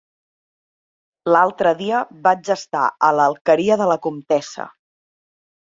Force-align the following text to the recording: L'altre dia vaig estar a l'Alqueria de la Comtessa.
L'altre 1.35 1.75
dia 1.83 2.01
vaig 2.29 2.51
estar 2.57 2.89
a 3.09 3.13
l'Alqueria 3.19 3.79
de 3.85 3.93
la 3.95 4.01
Comtessa. 4.09 4.69